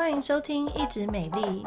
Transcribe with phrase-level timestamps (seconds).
[0.00, 1.62] 欢迎收听《一直美丽》，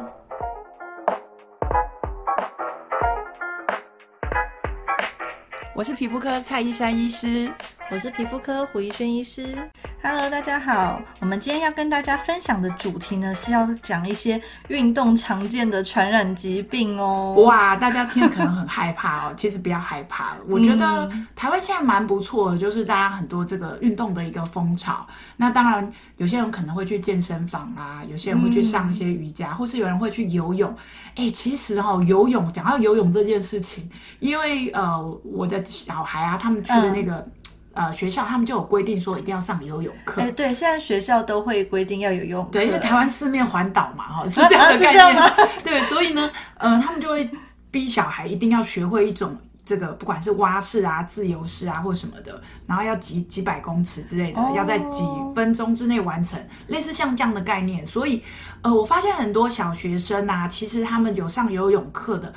[5.72, 7.48] 我是皮肤科蔡依珊医师，
[7.92, 9.70] 我是皮肤科胡怡轩医师。
[10.06, 11.00] Hello，大家好。
[11.18, 14.38] 我们今天要跟大家分享的主题呢，是要讲一些
[14.68, 17.34] 运动常见的传染疾病哦。
[17.38, 19.34] 哇，大家听了可能很害怕哦。
[19.34, 25.06] 其实不要害怕，我觉得台湾现在蛮不错的，就是大家很多这个运动的一个风潮。
[25.38, 30.76] 那当然，有些人可能会去健身房啊，有些人会去上一些瑜伽，嗯、或是有人会去游泳。
[31.16, 37.14] 哎，其实哈、哦，游泳讲到游泳这件事情，因为呃，我的小孩啊，他们去的那个。
[37.14, 37.32] 嗯
[37.74, 40.22] 呃，学校他们就有规定说一定要上游泳课。
[40.22, 42.50] 哎，对，现在学校都会规定要有游泳课。
[42.52, 45.32] 对，因为台湾四面环岛嘛，哈，是这样的概念。
[45.64, 47.28] 对，所以呢，呃，他们就会
[47.70, 55.02] 逼小孩一定要学会一种这个，不管是蛙式啊、自由式啊，或什么的，然后要几几百公尺之类的，哦、要在几
[55.34, 56.38] 分钟之内完成，
[56.68, 57.84] 类似像这样的概念。
[57.86, 58.22] 所以，
[58.62, 62.32] 呃，我发现很多小学生啊，其实他们有上游泳课的。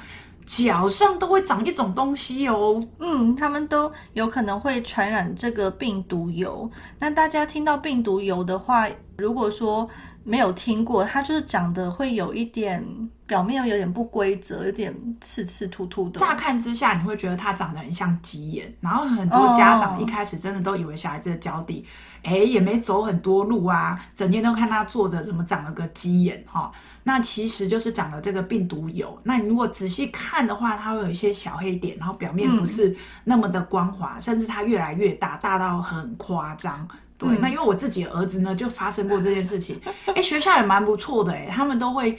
[0.47, 6.67] 脚上都会长一种东西哦，嗯，他们都有可能会传染这个病毒疣。
[6.97, 8.87] 那大家听到病毒疣的话，
[9.17, 9.87] 如果说
[10.27, 12.85] 没有听过，它就是长得会有一点
[13.25, 16.19] 表面有点不规则，有点刺刺突突的。
[16.19, 21.85] 乍看之下，你会觉得它长得很像鸡眼，然后很多家长一开始真的都以为小孩子的脚底。
[21.87, 26.71] 哦哎，也没走很多路啊，整天都看他坐着，怎么长了个鸡眼哈、哦？
[27.03, 29.17] 那其实就是长了这个病毒疣。
[29.23, 36.85] 那你如果仔细看的话，它会有一些小黑点，然后表面不是那么的光滑，嗯、甚至它越来越大，大到很夸张。
[37.17, 39.79] 对，嗯、那因为我自己的儿子呢，就发生过这件事情。
[40.15, 42.17] 哎，学校也蛮不错的，哎，他们都会。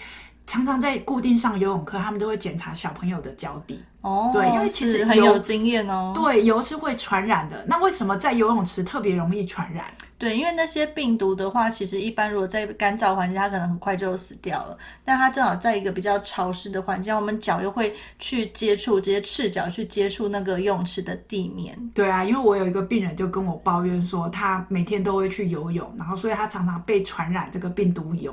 [0.48, 3.84] 常常在固定上游泳课，他们都会检查小朋友的脚底。
[4.00, 6.10] 哦，对，因为其实很有经验哦。
[6.14, 7.62] 对，油是会传染的。
[7.68, 9.84] 那为什么在游泳池特别容易传染？
[10.16, 14.78] 对，因为那些病毒的话，其实一般如果在干燥环境，它可能很快就死掉了。
[15.04, 21.78] 但它正好在一个比较潮湿的环境，我们脚又会去接触，直接赤脚去接触那个游泳池的地面。
[21.92, 28.32] 对啊，因为我有一个病人就跟我抱怨说，他每天都会去游泳，然后所以他常常被传染这个病毒疣。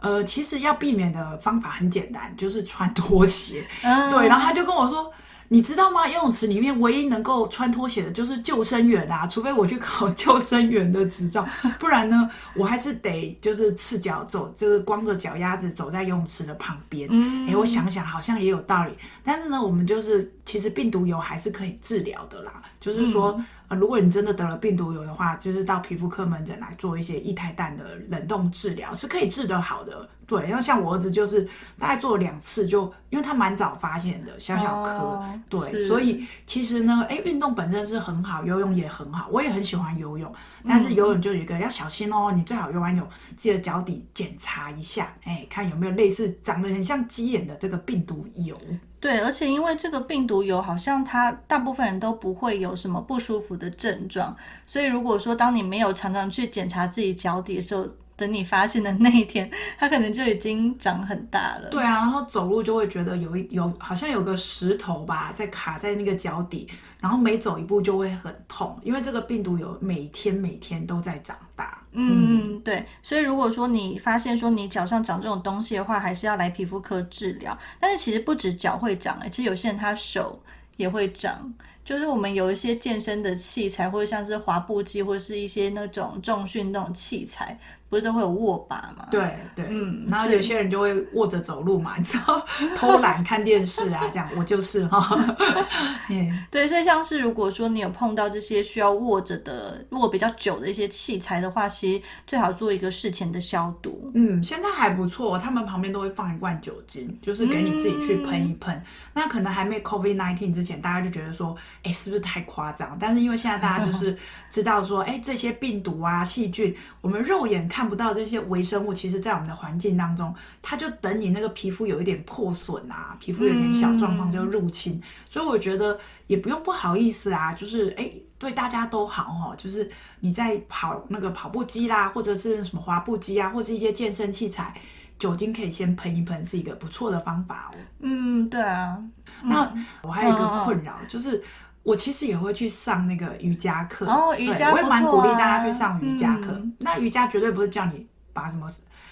[0.00, 3.66] 呃，其实要避免的方法很简单，就是穿拖鞋。
[3.82, 5.12] 嗯、对，然后他就跟我说。
[5.52, 6.06] 你知道吗？
[6.06, 11.44] 游泳池里面唯一能够穿拖鞋的就是救生员啊，除非我去考 救生员的执照，
[11.80, 17.08] 不然呢，我还是得就是赤脚走，就是光着脚丫子走在游泳池的旁边。
[17.10, 18.92] 嗯，哎，我想想好像也有道理。
[19.24, 22.60] 但是呢，我们就是其实病毒疣还是可以治疗的啦。
[22.80, 30.08] 就是说，嗯、呃，如果你真的得了病毒疣的话，就是到皮肤科门诊来做一些液态氮的冷冻治疗，是可以治得好的。
[30.26, 40.32] 对，然后像我儿子就是大概做了两次就，就因为他蛮早发现的，小小颗，哦、对，所以其实呢，哎，运动本身是很好，游泳也很好，我也很喜欢游泳，
[40.66, 43.06] 但是游泳就有一个、嗯、要小心哦，你最好游完泳
[43.36, 48.56] 记得脚底检查一下，哎，看有没有类似长得很像鸡眼的这个病毒疣。
[49.00, 61.70] 对，而且因为这个病毒有好像它大部分人都不会有什么不舒服的症状，所以如果说当你没有常常去检查自己脚底的时候，等你发现的那一天，它可能就已经长很大了。
[61.70, 66.68] 对啊，然后走路就会觉得有一有好像有个石头吧，在卡在那个脚底，
[67.00, 71.82] 然后每走一步就会很痛，因为这个病毒有每天每天都在长大。
[71.92, 72.86] 嗯，嗯，对。
[73.02, 77.56] 所以如果说你发现说你脚上长这种东西的话，还是要来皮肤科治疗。
[77.80, 80.40] 但是其实不止脚会长，哎，其实有些人他手
[80.76, 81.52] 也会长。
[81.84, 87.58] 就是我们有一些健身的器材，或者像是滑步机，或者是一些那种重训那种器材。
[87.90, 89.04] 不是都会有握把吗？
[89.10, 89.20] 对
[89.56, 92.46] 对，嗯，然后有些人就会握着走路嘛，你知道，
[92.76, 95.18] 偷懒看电视啊，这样我就是哈。
[96.52, 104.08] 对，所以像是如果说你有碰到这些需要握着的、握比较久的一些器材的话，其实最好做一个事前的消毒。
[104.14, 108.72] 嗯，现在还不错，他们旁边都会放一罐酒精，就是给你自己去喷一喷。
[108.72, 112.96] 嗯、那可能还没 COVID-19 之前，大家就觉得说，哎，是不是太夸张？
[112.98, 114.16] 但是因为现在大家就 是
[114.50, 117.90] 知道说，哎，这些病毒啊、细菌，我们肉眼看。
[117.90, 120.32] 不到这些微生物，其实，在我们的环境当中，
[120.62, 124.92] 它就等你那个皮肤有一点破损啊，皮肤有点小状况就入侵。
[124.92, 128.08] 嗯、所以我觉得也不用不好意思啊，就是哎，
[128.38, 129.56] 对大家都好哈、哦。
[129.58, 129.90] 就是
[130.20, 134.80] 你在跑那个跑步机啦，或者是什么滑步机啊，或是一些健身器材，
[135.18, 137.78] 酒精可以先喷一喷，是一个不错的方法哦。
[137.98, 138.96] 嗯，对啊。
[139.42, 139.68] 那
[140.02, 141.42] 我还有一个困扰，嗯、就是。
[141.82, 146.52] 我其实也会去上那个瑜伽课哦，瑜伽、啊、我也蛮鼓励大家去上瑜伽课。
[146.52, 148.68] 嗯、那瑜伽绝对不是叫你把什么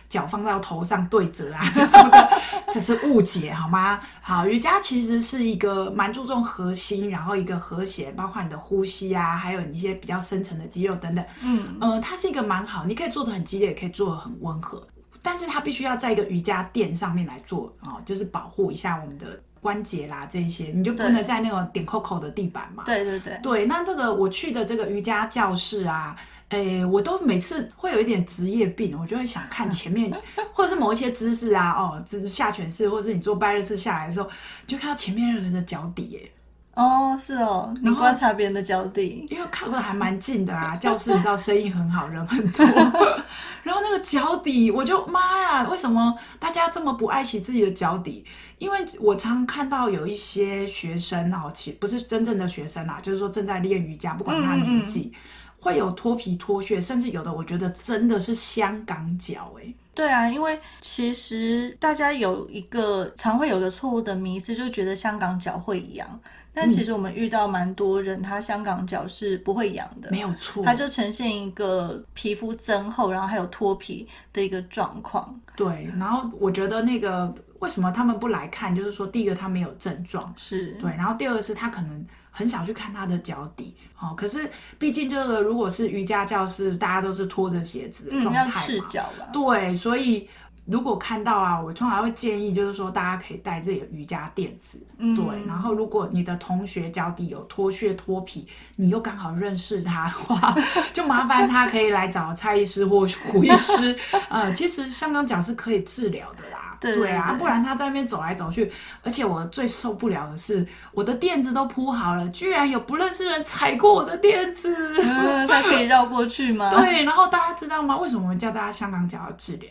[0.09, 2.31] 脚放到头上对折啊这种的，
[2.73, 4.01] 这是误解好吗？
[4.23, 11.25] 好，瑜伽其实是一个蛮注重核心，然后一个和谐，包括你的呼吸啊，还有你一些比较深层的肌肉等等。
[11.43, 14.83] 嗯呃，它是一个蛮好，你可以做的很激烈，也可以做的很温和。
[15.21, 22.85] 但是它必须要在一个瑜伽垫上面来做哦，就是保护一下我们的关节啦这一些，你就不能在那种点扣扣的地板嘛。
[22.87, 23.39] 对对对。
[23.43, 26.17] 对，那这个我去的这个瑜伽教室啊，
[26.51, 30.11] 诶，我都每次会有一点职业病，我就会想看 前面，
[30.53, 34.29] 或者是某一些姿势啊，哦，就是下犬式，或者是你做拜日式下来的时候，
[34.67, 36.33] 就看到前面人的脚底，诶。
[36.79, 40.77] 哦，是哦，你观察别人的脚底，因为靠的还蛮近的啊。
[40.81, 42.65] 教室你知道生意很好，人很多，
[43.65, 48.25] 然后那个脚底，我就妈呀，为什么大家这么不爱惜自己的脚底？
[48.59, 55.21] 因为我常看到有一些学生哦，其不是真正的学生啦，就是说正在练瑜伽，不管他年纪，嗯嗯
[55.61, 59.75] 会有脱皮脱屑，甚至有的我觉得真的是香港脚哎。
[59.99, 66.09] 对啊，因为其实大家有一个常会有个错误的迷思，就是觉得香港脚会痒。
[66.55, 75.37] 但其实我们遇到蛮多人，他香港脚是不会痒的，没有错，它就呈现一个皮肤增厚，然后还有脱皮的一个状况。
[75.57, 82.07] 对，然后我觉得那个为什么他们不来看，就是说第一个他没有症状，是对，然后第二个是他可能
[82.39, 84.49] 很少去看他的脚底，哦，可是
[84.79, 89.27] 毕竟这个如果是瑜伽教室，大家都是拖着鞋子的状态嘛，嗯，赤脚吧？
[89.33, 90.29] 对，所以。
[90.71, 95.25] 如果看到啊，我通常会建议，就是说大家可以带自己的瑜伽垫子，嗯、对。
[95.47, 98.47] 然后，如果你的同学脚底有脱屑脱皮，
[98.77, 100.55] 你又刚好认识他的话，
[100.93, 103.99] 就麻烦他可以来找蔡医师或胡医师。
[104.29, 108.73] 呃，其实香港脚是可以治疗的啦，对，对，对，对啊，不然他在那边走来走去，
[109.03, 116.71] 而且我最受不了的是，我的垫子都铺好了，居然有不认识人踩过我的垫子，嗯，他可以绕过去吗？
[116.75, 117.97] 对，然后大家知道吗？
[117.97, 119.71] 为什么我们叫大家香港脚要治疗？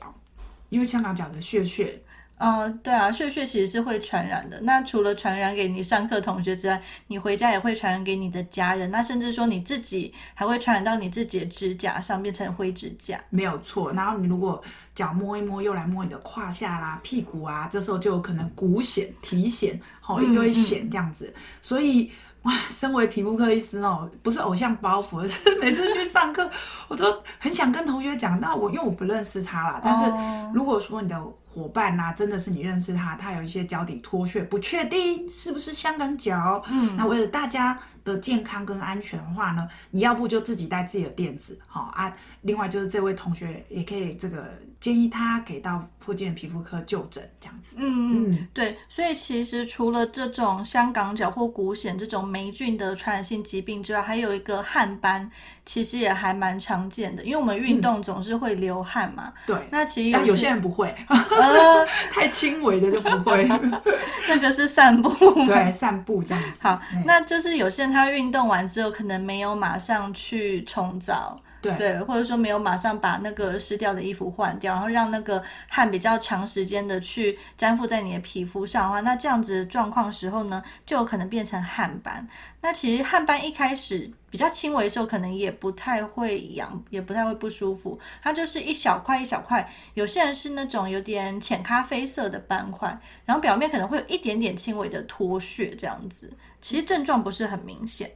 [0.70, 2.02] 因为香港脚的屑屑，
[2.40, 4.60] 嗯，对啊，屑屑其实是会传染的。
[4.62, 8.92] 那除了传染给你上课同学之外，你回家也会传染给你的家人。
[8.92, 13.20] 那甚至说你自己还会传染到你自己的指甲上，变成灰指甲。
[13.30, 13.92] 没有错。
[13.94, 14.62] 然后你如果
[14.94, 21.26] 脚摸一摸，又来摸你的胯下啦、屁股啊，这时候就有可能骨癬、体癬，好一堆癬这样子。
[21.26, 22.12] 嗯嗯，所以。
[22.44, 26.50] 哇，身为皮肤科医师哦，不是偶像包袱，而是每次去上课，
[26.88, 28.40] 我都很想跟同学讲。
[28.40, 30.10] 那我因为我不认识他啦，但是
[30.54, 31.22] 如果说你的
[31.58, 42.16] 伙伴呐、啊，真的是你认识他，他有一些脚底脱屑，不确定是不是香港脚，嗯，那为了大家的健康跟安全的话呢，你要不就自己带自己的垫子，好啊。
[42.42, 47.76] 另外就是这位同学也可以这个建议他给到附近的皮肤科就诊这样子。
[47.78, 48.78] 嗯嗯，对。
[48.88, 55.30] 所以其实除了这种香港脚或骨癣这种霉菌的传染性疾病之外，还有一个汗斑，
[55.68, 57.24] 其实也还蛮常见的。
[57.24, 59.32] 因为我们运动总是会流汗嘛。
[59.46, 59.68] 对、嗯。
[59.70, 63.48] 那其实有些，有些人不会， 呃，太轻微的就不会。
[64.28, 65.10] 那个是散步。
[65.46, 66.50] 对，散步这样子。
[66.60, 71.40] 好，那就是有些人他运动完之后可能没有马上去冲澡。
[71.76, 82.28] 对，或者说没有马上把那个湿掉的衣服换掉，然后让那个汗比较长时间的去粘附在你的皮肤上的话，那这样子的状况时候呢，就有可能变成汗斑。
[82.62, 89.68] 那其实汗斑一开始比较轻微的时候，可能也不太会痒，也不太会不舒服，它就是一小块一小块。
[89.94, 98.12] 有些人是那种有点浅咖啡色的斑块，然后表面可能会有一点点轻微的脱屑，这样子，其实症状不是很明显。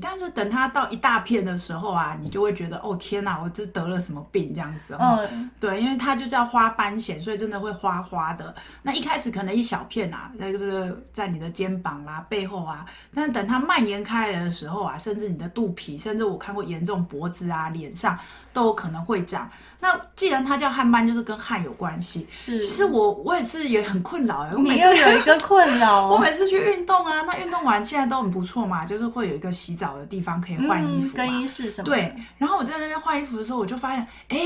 [0.00, 5.18] 但是等它到一大片的时候啊，你就会觉得哦天哪，我这得了什么病这样子哦。
[5.30, 8.54] 嗯，对，因为它就叫花斑藓，所以真的会花花的。
[8.82, 18.18] 那一开始可能一小片啊，那个这个在你的肩膀啦、啊、背后啊，但是等它蔓延开来的时候啊，甚至你的肚皮，甚至我看过严重脖子啊、脸上
[18.52, 19.50] 都有可能会长。
[19.80, 22.26] 那既然它叫汗斑，就是跟汗有关系。
[22.32, 24.48] 是，其实我我也是也很困扰。
[24.56, 26.08] 你又有一个困扰。
[26.08, 31.84] 我每次去运动啊，那运动完现在都很不错嘛，就是会有一个洗澡的地方可以换衣服，更衣室什么？
[31.84, 32.14] 对。
[32.36, 34.38] 然后我在那边换衣服的时候，我就发现，哎，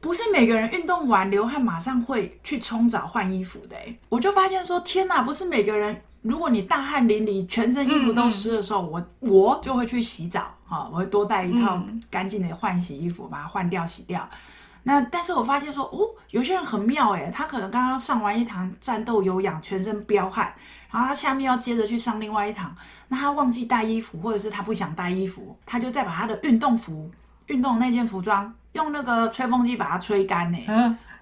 [0.00, 3.76] 不是每个人运动完流汗马上会去冲澡换衣服的。
[3.76, 14.28] 哎，我就发现说，天哪，不是每个人，如果你大汗淋漓，全身衣服都湿的时候，我我就会去洗澡啊，我会多带一套干净的换洗衣服，把它换掉洗掉。
[14.86, 15.98] 那但是我发现说，哦，
[16.30, 20.54] 有些人很妙诶，他可能刚刚上完一堂战斗有氧，全身飙汗，
[20.90, 22.76] 然后他下面要接着去上另外一堂，
[23.08, 27.10] 那他忘记带衣服，或者是他不想带衣服，他就再把他的运动服、
[27.46, 30.58] 运动那件服装用那个吹风机把它吹干呢。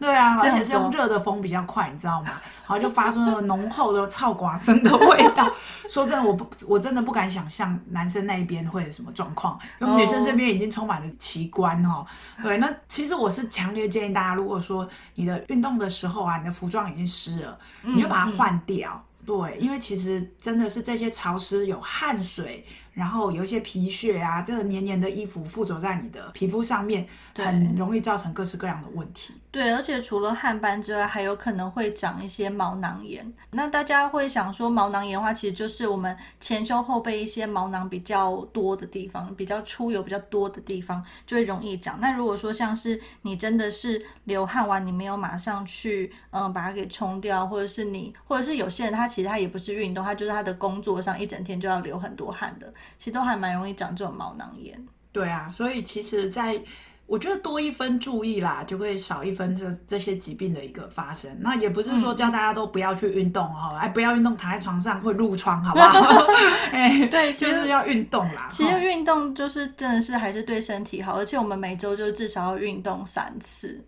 [0.03, 2.33] 对啊，而且是用热的风比较快，你知道吗？
[2.67, 5.49] 然后就发出那个浓厚的臭寡生的味道。
[5.89, 12.05] 说真的，我不，我真的不敢想象男生那一边会有什么状况，因为女生这边已经充满了奇观哦。
[12.43, 18.91] 对，那其实我是强烈建议大家，如果说你的运动的时候啊，你的服装已经湿了，你就把它换掉。
[18.93, 27.07] 嗯嗯对，因为其实真的是这些潮湿有汗水，然后有一些皮屑啊，这个黏黏的衣服附着在你的皮肤上面，
[27.37, 29.35] 很容易造成各式各样的问题。
[29.51, 33.31] 对，而且除了汗斑之外，还有可能会长一些毛囊炎。
[33.51, 42.01] 那大家会想说，毛囊炎的话，其实就是我们前胸后背一些毛囊比较多的地方，比较出油比较多的地方，就会容易长。
[42.01, 54.83] 那如果说像是你真的是流汗完，你没有马上去嗯把它给冲掉，或者是你，或者是有些人他其实他也不是运动，他就是他的工作上一整天就要流很多汗的，其实都还蛮容易长这种毛囊炎。
[55.11, 56.61] 对啊，所以其实，在
[57.07, 61.31] 我觉得多一分注意啦，就会少一分这这些疾病的一个发生。
[61.41, 66.25] 那也不是说叫大家都不要去运动哦，哎、嗯，不要运动，躺在床上会褥疮，好不好？
[66.73, 68.49] 哎，对， 就是要运动啦。
[68.51, 73.85] 其实运动就是真的是还是对身体好，而且我们每周就至少要运动三次。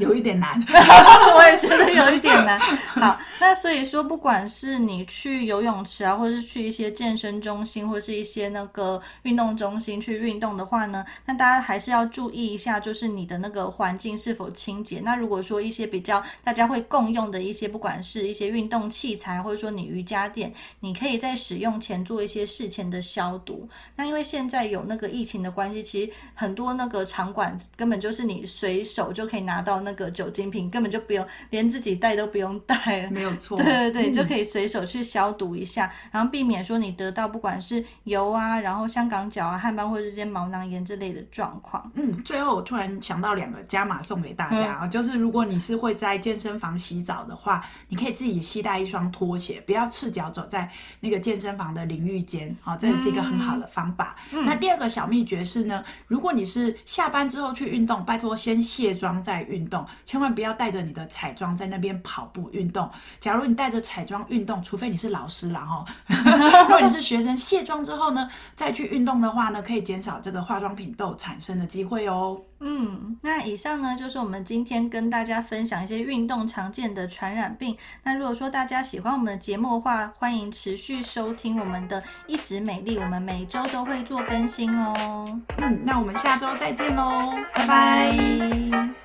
[0.00, 0.58] 有一点难，
[1.36, 2.58] 我也觉得有一点难。
[2.58, 15.00] 好，那所以说，不管是你去游泳池啊，或者是去一些健身中心，或是一些那个运动中心去运动的话呢，那大家还是要注意一下，就是你的那个环境是否清洁。
[15.04, 23.68] 那如果说一些比较大家会共用的一些，不管是一些运动器材，或者说你瑜伽垫，你可以在使用前做一些事前的消毒。
[23.94, 29.89] 那因为现在有那个疫情的关系，其实很多那个场馆根本就是你随手就可以拿到那。
[29.90, 33.56] 那个酒精瓶根本就不用，连自己带都不用带，没有错。
[33.56, 41.90] 对 对对，你就可以随手去消毒一下，嗯，然后避免说你得到不管是油啊，然后香港脚啊、汗斑或者这些毛囊炎之类的状况。
[41.96, 50.70] 嗯，最后我突然想到两个加码送给大家啊，嗯，就是如果你是会在健身房洗澡的话，你可以自己携带一双拖鞋，不要赤脚走在
[51.00, 54.14] 那个健身房的淋浴间，好，这也是一个很好的方法。
[54.32, 59.86] 嗯，那第二个小秘诀是呢，如果你是下班之后去运动，拜托先卸妆再运动。
[60.04, 62.90] 千万不要带着你的彩妆在那边跑步运动。
[63.20, 65.84] 假如你带着彩妆运动，除非你是老师啦哈。
[66.62, 72.40] 如果你是学生，卸妆之后呢，再去运动的话呢，可以减少这个化妆品痘产生的机会哦。
[72.62, 77.74] 嗯，那以上呢就是我们今天跟大家分享一些运动常见的传染病。
[78.02, 85.40] 那如果说大家喜欢我们的节目的话，欢迎持续收听我们的一直美丽，我们每周都会做更新哦。
[85.56, 88.99] 嗯，那我们下周再见喽，拜拜。